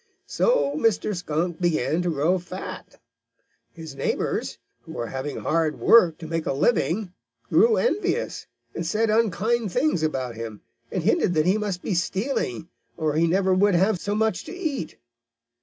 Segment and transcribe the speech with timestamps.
[0.25, 1.15] "So Mr.
[1.15, 2.99] Skunk began to grow fat.
[3.71, 7.13] His neighbors, who were having hard work to make a living,
[7.51, 10.61] grew envious, and said unkind things about him,
[10.91, 12.67] and hinted that he must be stealing,
[12.97, 14.97] or he never could have so much to eat.